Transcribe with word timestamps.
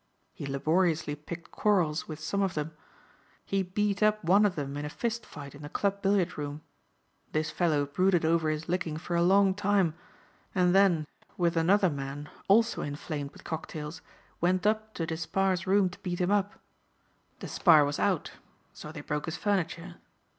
He 0.33 0.47
laboriously 0.47 1.13
picked 1.15 1.51
quarrels 1.51 2.07
with 2.07 2.19
some 2.19 2.41
of 2.41 2.55
them. 2.55 2.71
He 3.45 3.61
beat 3.61 4.01
up 4.01 4.23
one 4.23 4.47
of 4.47 4.55
them 4.55 4.75
in 4.75 4.83
a 4.83 4.89
fist 4.89 5.27
fight 5.27 5.53
in 5.53 5.61
the 5.61 5.69
club 5.69 6.01
billiard 6.01 6.39
room. 6.39 6.63
This 7.33 7.51
fellow 7.51 7.85
brooded 7.85 8.25
over 8.25 8.49
his 8.49 8.67
licking 8.67 8.97
for 8.97 9.15
a 9.15 9.21
long 9.21 9.53
time 9.53 9.93
and 10.55 10.73
then 10.73 11.05
with 11.37 11.55
another 11.55 11.91
man, 11.91 12.29
also 12.47 12.81
inflamed 12.81 13.29
with 13.31 13.43
cocktails, 13.43 14.01
went 14.41 14.65
up 14.65 14.95
to 14.95 15.05
Despard's 15.05 15.67
room 15.67 15.87
to 15.87 15.99
beat 15.99 16.17
him 16.19 16.31
up. 16.31 16.55
Despard 17.39 17.85
was 17.85 17.99
out, 17.99 18.31
so 18.73 18.91
they 18.91 19.01
broke 19.01 19.25
his 19.25 19.37
furniture. 19.37 19.97